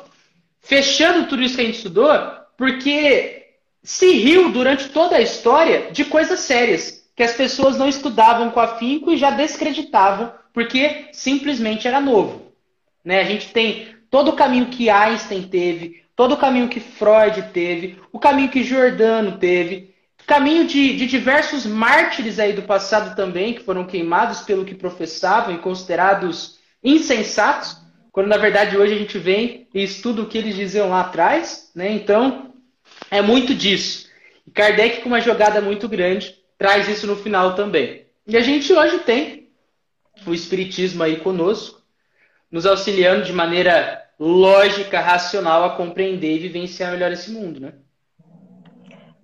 [0.62, 2.10] fechando tudo isso que a gente estudou,
[2.56, 3.48] porque
[3.82, 8.60] se riu durante toda a história de coisas sérias, que as pessoas não estudavam com
[8.60, 12.52] afinco e já descreditavam, porque simplesmente era novo.
[13.04, 13.20] Né?
[13.20, 17.98] A gente tem todo o caminho que Einstein teve, todo o caminho que Freud teve,
[18.12, 19.92] o caminho que Giordano teve,
[20.26, 25.54] caminho de, de diversos mártires aí do passado também, que foram queimados pelo que professavam
[25.54, 27.76] e considerados insensatos,
[28.10, 31.70] quando na verdade hoje a gente vem e estuda o que eles diziam lá atrás,
[31.74, 31.90] né?
[31.92, 32.52] Então,
[33.10, 34.08] é muito disso.
[34.46, 38.06] E Kardec, com uma jogada muito grande, traz isso no final também.
[38.24, 39.48] E a gente hoje tem
[40.24, 41.82] o Espiritismo aí conosco,
[42.52, 47.72] nos auxiliando de maneira lógica, racional, a compreender e vivenciar melhor esse mundo, né?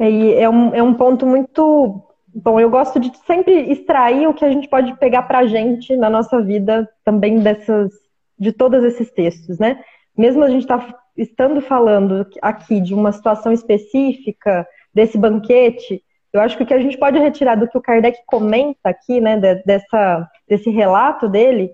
[0.00, 2.02] E é um, é um ponto muito.
[2.34, 5.96] Bom, eu gosto de sempre extrair o que a gente pode pegar para a gente
[5.96, 7.92] na nossa vida também dessas,
[8.36, 9.80] de todos esses textos, né?
[10.16, 16.56] Mesmo a gente tá, estando falando aqui de uma situação específica, desse banquete, eu acho
[16.56, 20.28] que o que a gente pode retirar do que o Kardec comenta aqui, né, dessa,
[20.46, 21.72] desse relato dele,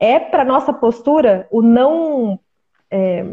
[0.00, 2.38] é para nossa postura o não
[2.90, 3.24] é,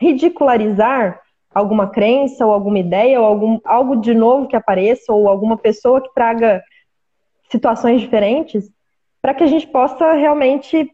[0.00, 1.20] ridicularizar
[1.54, 6.02] alguma crença ou alguma ideia ou algum, algo de novo que apareça ou alguma pessoa
[6.02, 6.62] que traga
[7.48, 8.68] situações diferentes,
[9.22, 10.90] para que a gente possa realmente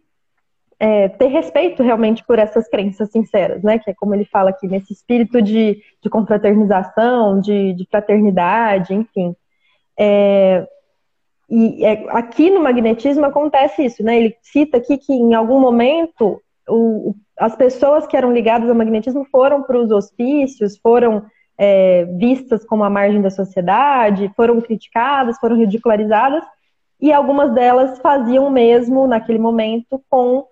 [0.83, 3.79] é, ter respeito realmente por essas crenças sinceras, né?
[3.79, 9.33] Que é como ele fala aqui, nesse espírito de, de confraternização, de, de fraternidade, enfim.
[9.97, 10.67] É,
[11.49, 14.19] e é, aqui no magnetismo acontece isso, né?
[14.19, 19.25] Ele cita aqui que em algum momento o, as pessoas que eram ligadas ao magnetismo
[19.31, 21.25] foram para os hospícios, foram
[21.57, 26.43] é, vistas como a margem da sociedade, foram criticadas, foram ridicularizadas,
[27.01, 30.51] e algumas delas faziam mesmo naquele momento com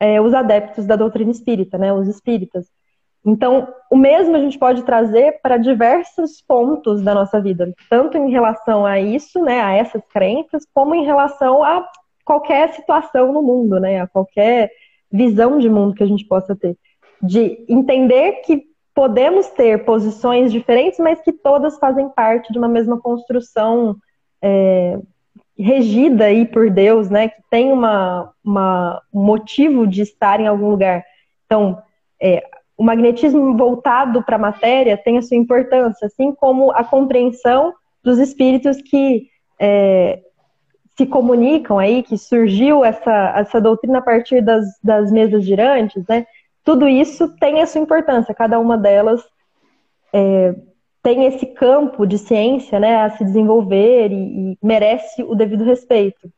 [0.00, 2.66] é, os adeptos da doutrina espírita, né, os espíritas.
[3.24, 8.30] Então, o mesmo a gente pode trazer para diversos pontos da nossa vida, tanto em
[8.30, 11.86] relação a isso, né, a essas crenças, como em relação a
[12.24, 14.70] qualquer situação no mundo, né, a qualquer
[15.12, 16.78] visão de mundo que a gente possa ter.
[17.22, 22.98] De entender que podemos ter posições diferentes, mas que todas fazem parte de uma mesma
[22.98, 23.96] construção
[24.42, 24.98] é,
[25.58, 30.70] regida aí por Deus, né, que tem uma, uma, um motivo de estar em algum
[30.70, 31.04] lugar.
[31.46, 31.82] Então,
[32.20, 32.42] é,
[32.76, 38.18] o magnetismo voltado para a matéria tem a sua importância, assim como a compreensão dos
[38.18, 40.20] espíritos que é,
[40.96, 46.26] se comunicam aí, que surgiu essa, essa doutrina a partir das, das mesas girantes, né?
[46.64, 49.22] Tudo isso tem a sua importância, cada uma delas
[50.12, 50.54] é,
[51.02, 56.30] tem esse campo de ciência né, a se desenvolver e, e, merece o devido respeito.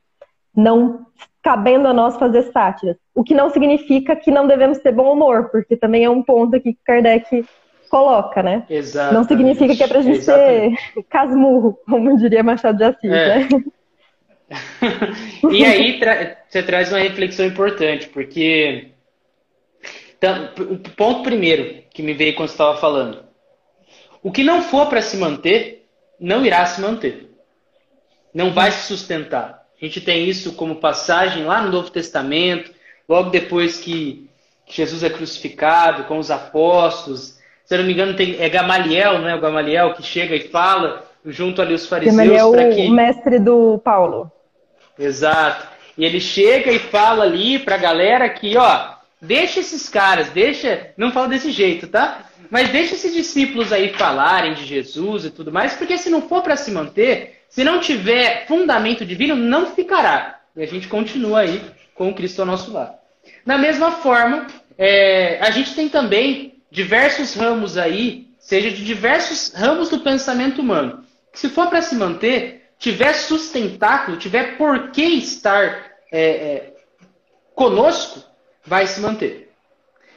[0.54, 1.06] Não
[1.42, 2.96] cabendo a nós fazer sátiras.
[3.14, 6.54] O que não significa que não devemos ter bom humor, porque também é um ponto
[6.54, 7.44] aqui que Kardec
[7.90, 8.64] coloca, né?
[8.70, 9.14] Exatamente.
[9.14, 10.92] Não significa que é pra gente Exatamente.
[10.94, 13.38] ser casmurro, como diria Machado de Assis, é.
[13.38, 13.48] né?
[15.50, 18.92] e aí tra você traz uma reflexão importante, porque
[20.16, 23.31] então, o ponto primeiro que me veio quando você estava falando
[24.22, 25.86] o que não for para se manter,
[26.18, 27.30] não irá se manter.
[28.32, 29.66] Não vai se sustentar.
[29.80, 32.70] A gente tem isso como passagem lá no Novo Testamento,
[33.08, 34.30] logo depois que,
[34.64, 37.38] Jesus é crucificado com os apóstolos.
[37.64, 39.34] Se eu não me engano, tem, é Gamaliel, né?
[39.34, 42.16] O Gamaliel que chega e fala junto ali os fariseus.
[42.16, 42.86] Gamaliel, que...
[42.86, 44.30] o mestre do Paulo.
[44.98, 45.68] Exato.
[45.98, 50.92] E ele chega e fala ali para a galera que, ó, deixa esses caras, deixa,
[50.96, 52.26] não fala desse jeito, tá?
[52.50, 56.42] Mas deixa esses discípulos aí falarem de Jesus e tudo mais, porque se não for
[56.42, 60.40] para se manter, se não tiver fundamento divino, não ficará.
[60.56, 61.62] E a gente continua aí
[61.94, 62.94] com o Cristo ao nosso lado.
[63.46, 69.88] Da mesma forma, é, a gente tem também diversos ramos aí, seja de diversos ramos
[69.88, 71.04] do pensamento humano.
[71.32, 76.74] Se for para se manter, tiver sustentáculo, tiver por que estar é, é,
[77.54, 78.31] conosco,
[78.64, 79.50] vai se manter.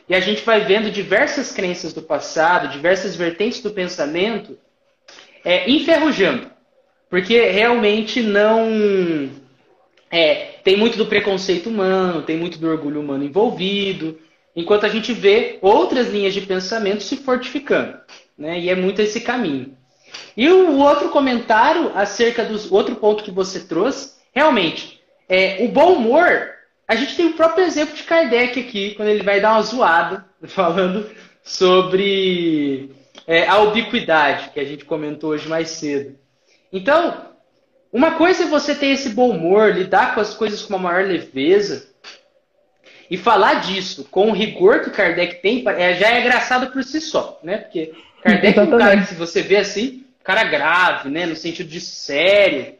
[0.08, 4.58] E a gente vai vendo diversas crenças do passado, diversas vertentes do pensamento
[5.44, 6.50] é, enferrujando.
[7.10, 9.30] Porque realmente não.
[10.12, 14.20] É, tem muito do preconceito humano, tem muito do orgulho humano envolvido,
[14.56, 17.98] enquanto a gente vê outras linhas de pensamento se fortificando.
[18.38, 18.60] Né?
[18.60, 19.76] E é muito esse caminho.
[20.38, 25.94] E o outro comentário acerca do outro ponto que você trouxe, realmente, é, o bom
[25.94, 26.55] humor,
[26.88, 30.26] a gente tem o próprio exemplo de Kardec aqui, quando ele vai dar uma zoada,
[30.48, 31.10] falando
[31.44, 32.92] sobre
[33.26, 36.18] é, a ubiquidade, que a gente comentou hoje mais cedo.
[36.72, 37.32] Então,
[37.92, 41.06] uma coisa é você ter esse bom humor, lidar com as coisas com uma maior
[41.06, 41.88] leveza,
[43.10, 47.00] e falar disso com o rigor que Kardec tem, é, já é engraçado por si
[47.00, 47.58] só, né?
[47.58, 47.94] Porque
[48.24, 51.26] Kardec é um cara que, se você vê assim, cara grave, né?
[51.26, 52.74] No sentido de sério.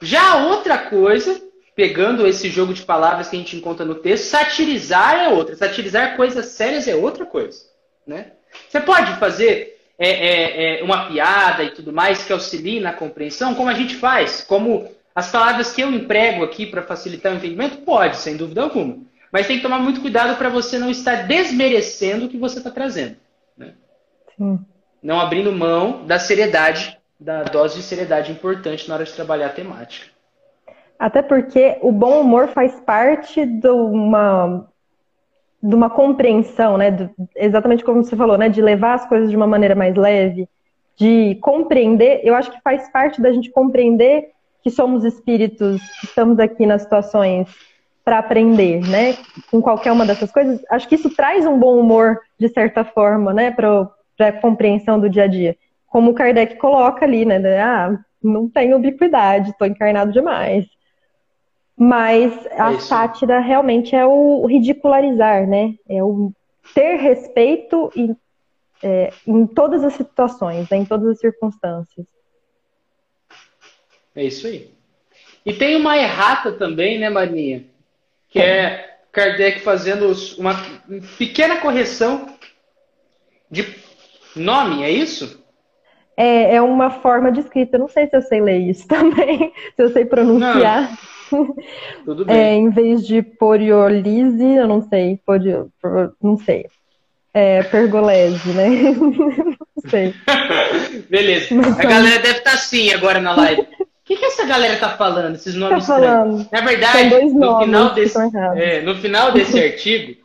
[0.00, 1.40] Já outra coisa,
[1.78, 5.54] pegando esse jogo de palavras que a gente encontra no texto, satirizar é outra.
[5.54, 7.66] Satirizar coisas sérias é outra coisa,
[8.04, 8.32] né?
[8.68, 13.54] Você pode fazer é, é, é, uma piada e tudo mais que auxilie na compreensão,
[13.54, 17.78] como a gente faz, como as palavras que eu emprego aqui para facilitar o entendimento,
[17.78, 18.98] pode, sem dúvida alguma.
[19.30, 22.72] Mas tem que tomar muito cuidado para você não estar desmerecendo o que você está
[22.72, 23.16] trazendo.
[23.56, 23.74] Né?
[24.36, 24.58] Sim
[25.02, 29.50] não abrindo mão da seriedade, da dose de seriedade importante na hora de trabalhar a
[29.50, 30.06] temática.
[30.98, 34.66] Até porque o bom humor faz parte de uma,
[35.62, 36.90] de uma compreensão, né?
[36.90, 38.48] De, exatamente como você falou, né?
[38.48, 40.48] De levar as coisas de uma maneira mais leve,
[40.96, 42.20] de compreender.
[42.24, 44.30] Eu acho que faz parte da gente compreender
[44.62, 47.48] que somos espíritos, que estamos aqui nas situações
[48.04, 49.16] para aprender, né?
[49.50, 50.60] Com qualquer uma dessas coisas.
[50.70, 53.50] Acho que isso traz um bom humor, de certa forma, né?
[53.52, 55.56] Para para compreensão do dia a dia.
[55.86, 57.60] Como o Kardec coloca ali, né?
[57.60, 60.66] Ah, não tenho ubiquidade, estou encarnado demais.
[61.78, 65.74] Mas a é sátira realmente é o ridicularizar, né?
[65.88, 66.32] É o
[66.74, 68.16] ter respeito em,
[68.82, 70.78] é, em todas as situações, né?
[70.78, 72.06] em todas as circunstâncias.
[74.14, 74.74] É isso aí.
[75.46, 77.64] E tem uma errata também, né, Marinha?
[78.28, 80.54] Que é Kardec fazendo uma
[81.16, 82.28] pequena correção
[83.50, 83.62] de
[84.36, 85.42] Nome, é isso?
[86.16, 87.78] É, é uma forma de escrita.
[87.78, 90.90] Não sei se eu sei ler isso também, se eu sei pronunciar.
[90.90, 90.98] Não.
[92.04, 92.36] Tudo bem.
[92.36, 95.70] É, em vez de poriolise, eu não sei, porio,
[96.22, 96.66] não sei.
[97.32, 98.68] É pergolese, né?
[98.96, 100.14] não sei.
[101.08, 101.54] Beleza.
[101.54, 103.62] Mas, a galera deve estar tá assim agora na live.
[103.62, 103.66] O
[104.04, 106.48] que, que essa galera tá falando, esses nomes tá falando.
[106.50, 108.18] Na verdade, no, final desse,
[108.56, 110.16] é, no final desse artigo,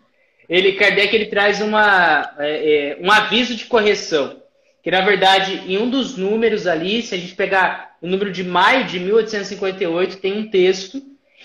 [0.47, 4.37] ele Kardec ele traz uma, é, é, um aviso de correção.
[4.81, 8.43] Que na verdade, em um dos números ali, se a gente pegar o número de
[8.43, 11.01] maio de 1858, tem um texto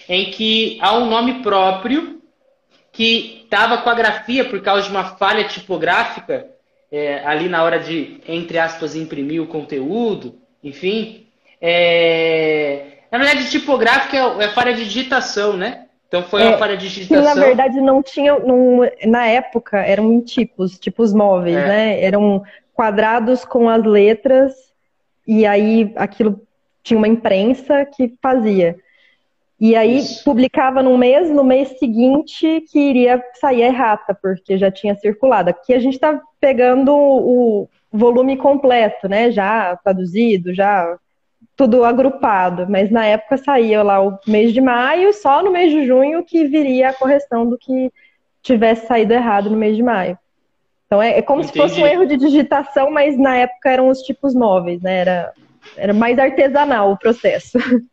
[0.09, 2.21] em que há um nome próprio
[2.91, 6.49] que estava com a grafia por causa de uma falha tipográfica
[6.91, 11.29] é, ali na hora de, entre aspas, imprimir o conteúdo, enfim.
[11.61, 12.87] É...
[13.09, 15.85] Na verdade, tipográfica é, é falha de digitação, né?
[16.09, 17.35] Então foi uma é, falha de digitação.
[17.35, 21.69] Que na verdade não tinha, não, na época eram tipos, tipos móveis, é.
[21.69, 22.03] né?
[22.03, 22.43] Eram
[22.75, 24.55] quadrados com as letras
[25.25, 26.48] e aí aquilo
[26.83, 28.77] tinha uma imprensa que fazia.
[29.61, 30.23] E aí Isso.
[30.25, 35.51] publicava no mês, no mês seguinte que iria sair a errata, porque já tinha circulado.
[35.51, 39.33] Aqui a gente está pegando o volume completo, né?
[39.33, 40.97] Já traduzido, já
[41.57, 45.85] tudo agrupado, mas na época saía lá o mês de maio, só no mês de
[45.85, 47.93] junho que viria a correção do que
[48.41, 50.17] tivesse saído errado no mês de maio.
[50.87, 51.53] Então é, é como Entendi.
[51.53, 55.01] se fosse um erro de digitação, mas na época eram os tipos móveis, né?
[55.01, 55.33] Era,
[55.77, 57.59] era mais artesanal o processo.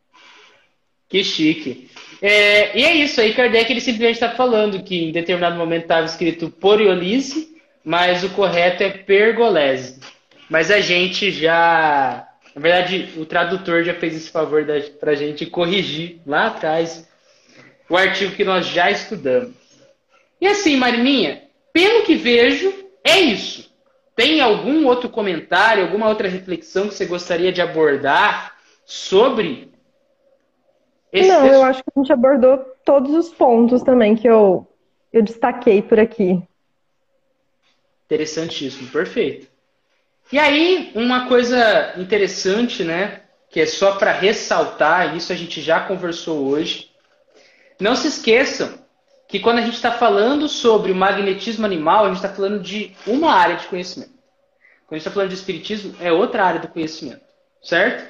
[1.07, 1.87] Que chique.
[2.19, 6.03] É, e é isso aí, Kardec ele simplesmente está falando que em determinado momento estava
[6.03, 9.99] escrito poriolise, mas o correto é pergolese.
[10.49, 14.65] Mas a gente já na verdade, o tradutor já fez esse favor
[14.97, 17.05] para a gente corrigir lá atrás
[17.89, 19.53] o artigo que nós já estudamos.
[20.39, 21.43] E assim, Marininha,
[21.73, 23.69] pelo que vejo, é isso.
[24.15, 28.55] Tem algum outro comentário, alguma outra reflexão que você gostaria de abordar
[28.85, 29.73] sobre
[31.11, 34.67] esse Não, eu acho que a gente abordou todos os pontos também que eu,
[35.11, 36.41] eu destaquei por aqui.
[38.05, 39.47] Interessantíssimo, perfeito.
[40.31, 45.81] E aí, uma coisa interessante, né, que é só para ressaltar, isso a gente já
[45.81, 46.89] conversou hoje.
[47.79, 48.84] Não se esqueçam
[49.27, 52.95] que quando a gente está falando sobre o magnetismo animal, a gente está falando de
[53.07, 54.13] uma área de conhecimento.
[54.85, 57.21] Quando a gente está falando de espiritismo, é outra área do conhecimento,
[57.61, 58.05] certo?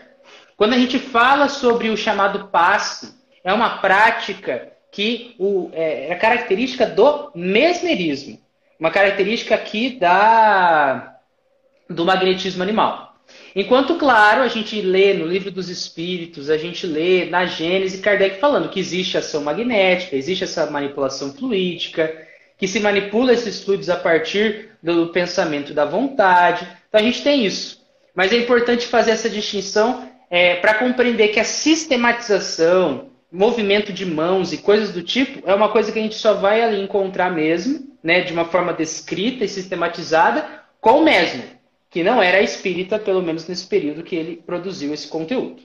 [0.58, 3.14] Quando a gente fala sobre o chamado passe,
[3.44, 8.40] é uma prática que o, é, é característica do mesmerismo,
[8.80, 11.18] uma característica aqui da,
[11.90, 13.05] do magnetismo animal.
[13.56, 18.38] Enquanto, claro, a gente lê no Livro dos Espíritos, a gente lê na Gênese Kardec
[18.38, 22.14] falando que existe ação magnética, existe essa manipulação fluídica,
[22.58, 26.68] que se manipula esses fluidos a partir do pensamento da vontade.
[26.90, 27.82] Então a gente tem isso.
[28.14, 34.52] Mas é importante fazer essa distinção é, para compreender que a sistematização, movimento de mãos
[34.52, 37.88] e coisas do tipo é uma coisa que a gente só vai ali encontrar mesmo,
[38.04, 40.46] né, de uma forma descrita e sistematizada,
[40.82, 41.44] com o mesmo,
[41.96, 45.62] que não era espírita, pelo menos nesse período que ele produziu esse conteúdo.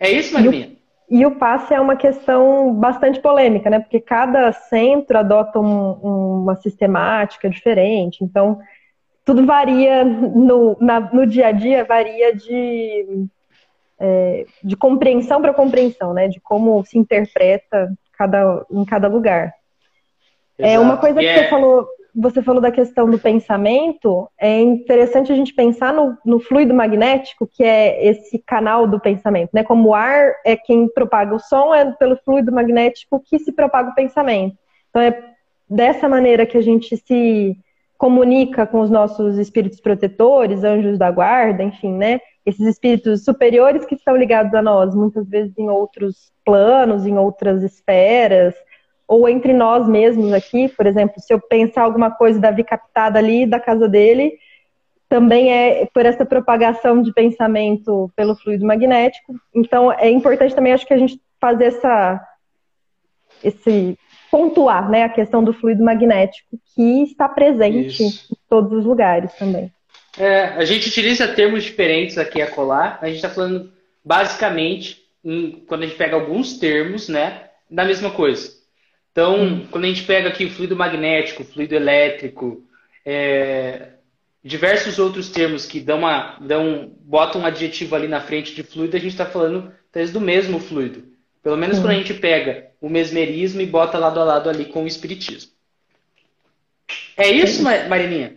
[0.00, 0.70] É isso, Marilinha?
[1.10, 3.78] E o passe é uma questão bastante polêmica, né?
[3.78, 8.24] Porque cada centro adota um, uma sistemática diferente.
[8.24, 8.58] Então,
[9.26, 13.26] tudo varia no, na, no dia a dia, varia de
[14.00, 16.28] é, de compreensão para compreensão, né?
[16.28, 19.52] De como se interpreta cada, em cada lugar.
[20.58, 20.76] É, Exato.
[20.76, 21.42] É uma coisa que yeah.
[21.42, 24.28] você falou, você falou da questão do pensamento.
[24.38, 29.50] É interessante a gente pensar no, no fluido magnético, que é esse canal do pensamento,
[29.52, 29.62] né?
[29.62, 33.90] Como o ar é quem propaga o som, é pelo fluido magnético que se propaga
[33.90, 34.56] o pensamento.
[34.90, 35.22] Então é
[35.68, 37.56] dessa maneira que a gente se
[37.96, 42.20] comunica com os nossos espíritos protetores, anjos da guarda, enfim, né?
[42.48, 47.62] esses espíritos superiores que estão ligados a nós, muitas vezes em outros planos, em outras
[47.62, 48.54] esferas,
[49.08, 53.18] ou entre nós mesmos aqui, por exemplo, se eu pensar alguma coisa da vi captada
[53.18, 54.38] ali da casa dele,
[55.08, 59.34] também é por essa propagação de pensamento pelo fluido magnético.
[59.54, 62.22] Então é importante também, acho que a gente fazer essa
[63.42, 63.96] esse
[64.30, 68.32] pontuar, né, a questão do fluido magnético que está presente Isso.
[68.32, 69.72] em todos os lugares também.
[70.18, 72.98] É, a gente utiliza termos diferentes aqui a colar.
[73.00, 73.72] A gente está falando
[74.04, 78.57] basicamente, em, quando a gente pega alguns termos, né, da mesma coisa.
[79.18, 79.66] Então, hum.
[79.68, 82.62] quando a gente pega aqui o fluido magnético, fluido elétrico,
[83.04, 83.88] é,
[84.44, 88.96] diversos outros termos que dão uma, dão, botam um adjetivo ali na frente de fluido,
[88.96, 91.02] a gente está falando talvez do mesmo fluido.
[91.42, 91.82] Pelo menos hum.
[91.82, 95.50] quando a gente pega o mesmerismo e bota lado a lado ali com o espiritismo.
[97.16, 98.36] É isso, Marininha?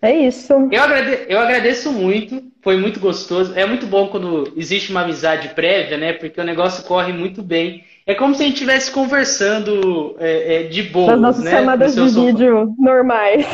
[0.00, 0.54] É isso.
[0.72, 3.52] Eu agradeço, eu agradeço muito, foi muito gostoso.
[3.54, 6.12] É muito bom quando existe uma amizade prévia, né?
[6.12, 7.84] Porque o negócio corre muito bem.
[8.06, 11.12] É como se a gente estivesse conversando é, é, de boa.
[11.14, 11.50] As nossas né?
[11.50, 13.44] chamadas de vídeo normais.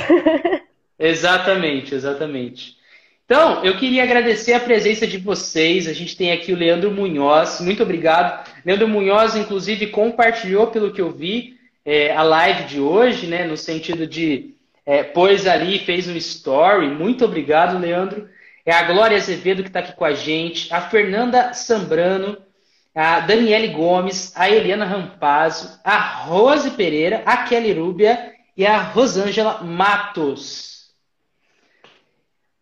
[0.98, 2.76] exatamente, exatamente.
[3.24, 5.86] Então, eu queria agradecer a presença de vocês.
[5.86, 7.61] A gente tem aqui o Leandro Munhoz.
[7.61, 8.46] Muito obrigado.
[8.64, 13.46] Leandro Munhoz, inclusive, compartilhou, pelo que eu vi, é, a live de hoje, né?
[13.46, 14.54] No sentido de
[14.84, 16.88] é, pôs ali, fez um story.
[16.88, 18.28] Muito obrigado, Leandro.
[18.68, 22.36] É a Glória Azevedo que está aqui com a gente, a Fernanda Sambrano,
[22.94, 29.62] a Daniele Gomes, a Eliana Rampazzo, a Rose Pereira, a Kelly Rúbia e a Rosângela
[29.62, 30.94] Matos.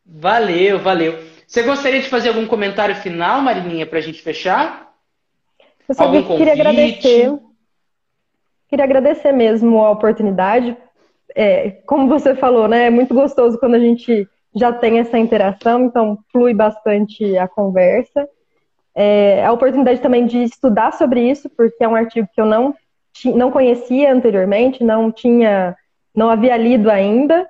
[0.06, 1.18] Valeu, valeu.
[1.44, 4.94] Você gostaria de fazer algum comentário final, Marininha, para a gente fechar?
[5.88, 7.36] Eu só algum queria agradecer.
[8.68, 10.76] Queria agradecer mesmo a oportunidade
[11.34, 12.86] é, como você falou, né?
[12.86, 18.26] É muito gostoso quando a gente já tem essa interação, então flui bastante a conversa.
[18.94, 22.74] É, a oportunidade também de estudar sobre isso, porque é um artigo que eu não,
[23.34, 25.76] não conhecia anteriormente, não tinha,
[26.14, 27.46] não havia lido ainda.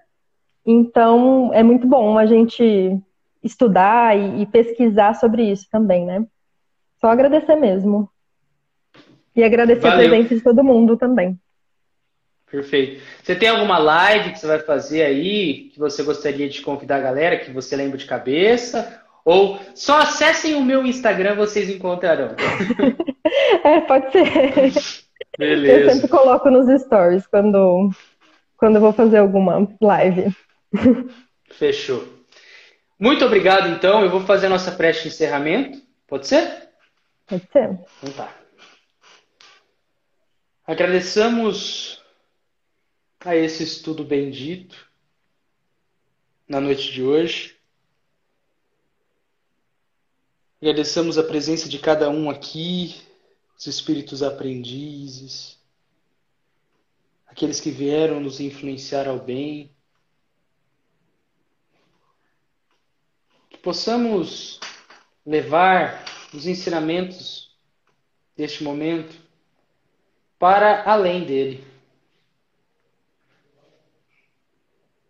[0.66, 2.98] Então é muito bom a gente
[3.40, 6.26] estudar e, e pesquisar sobre isso também, né?
[7.00, 8.10] Só agradecer mesmo.
[9.36, 10.06] E agradecer Valeu.
[10.06, 11.38] a presença de todo mundo também.
[12.50, 13.02] Perfeito.
[13.22, 17.00] Você tem alguma live que você vai fazer aí que você gostaria de convidar a
[17.00, 19.02] galera, que você lembra de cabeça?
[19.24, 22.36] Ou só acessem o meu Instagram, vocês encontrarão.
[23.64, 24.72] é, pode ser.
[25.36, 25.80] Beleza.
[25.80, 27.90] Eu sempre coloco nos stories quando,
[28.56, 30.32] quando eu vou fazer alguma live.
[31.50, 32.06] Fechou.
[32.98, 34.02] Muito obrigado, então.
[34.02, 35.78] Eu vou fazer a nossa prece de encerramento.
[36.06, 36.68] Pode ser?
[37.26, 37.78] Pode ser.
[38.02, 38.32] Então tá.
[40.64, 41.95] Agradecemos
[43.26, 44.88] a esse estudo bendito
[46.46, 47.56] na noite de hoje.
[50.62, 52.94] Agradecemos a presença de cada um aqui,
[53.58, 55.58] os espíritos aprendizes,
[57.26, 59.74] aqueles que vieram nos influenciar ao bem.
[63.50, 64.60] Que possamos
[65.26, 67.52] levar os ensinamentos
[68.36, 69.20] deste momento
[70.38, 71.75] para além dele.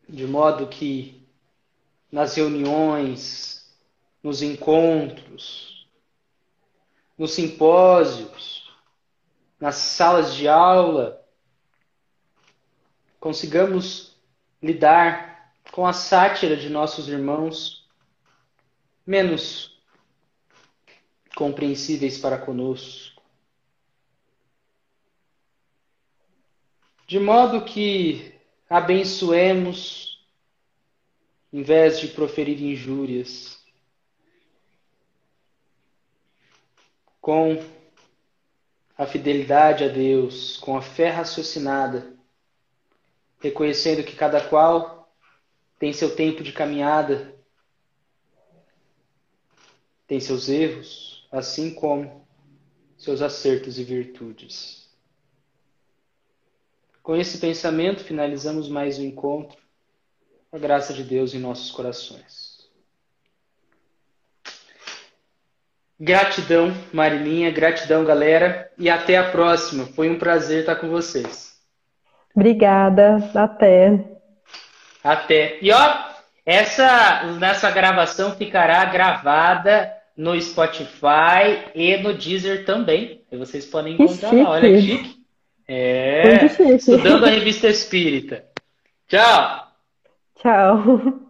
[0.08, 1.26] De modo que
[2.10, 3.74] nas reuniões,
[4.22, 5.88] nos encontros,
[7.18, 8.72] nos simpósios,
[9.58, 11.24] nas salas de aula,
[13.18, 14.16] consigamos
[14.62, 17.88] lidar com a sátira de nossos irmãos
[19.06, 19.80] menos
[21.34, 23.16] compreensíveis para conosco.
[27.06, 28.35] de modo que
[28.68, 30.26] abençoemos
[31.52, 33.58] em vez de proferir injúrias,
[37.20, 37.62] com
[38.96, 42.14] a fidelidade a Deus, com a fé raciocinada,
[43.40, 45.12] reconhecendo que cada qual
[45.78, 47.34] tem seu tempo de caminhada,
[50.06, 52.26] tem seus erros, assim como
[52.96, 54.85] seus acertos e virtudes.
[57.06, 59.56] Com esse pensamento, finalizamos mais um encontro.
[60.52, 62.66] A graça de Deus em nossos corações.
[66.00, 69.86] Gratidão, Marilinha, gratidão, galera, e até a próxima.
[69.86, 71.56] Foi um prazer estar com vocês.
[72.34, 74.04] Obrigada, até.
[75.04, 75.58] Até.
[75.62, 76.08] E ó,
[76.44, 83.22] essa nessa gravação ficará gravada no Spotify e no Deezer também.
[83.30, 84.50] E vocês podem encontrar lá.
[84.50, 85.15] Olha que chique.
[85.68, 86.44] É.
[86.44, 88.44] Estudando a revista espírita.
[89.08, 89.66] Tchau.
[90.36, 91.26] Tchau.